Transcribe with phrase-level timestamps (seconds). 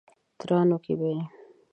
[0.39, 1.21] ترانو کې به یې